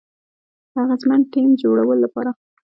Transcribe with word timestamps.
د 0.73 0.73
اغیزمن 0.83 1.21
ټیم 1.31 1.49
جوړولو 1.61 2.01
لپاره 2.03 2.31